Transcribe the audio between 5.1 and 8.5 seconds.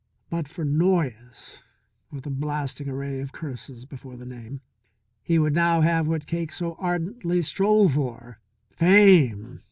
he would now have what Cake so ardently strove for: